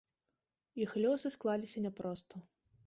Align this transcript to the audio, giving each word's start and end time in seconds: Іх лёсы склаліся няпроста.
Іх 0.83 0.91
лёсы 1.03 1.33
склаліся 1.37 1.77
няпроста. 1.87 2.35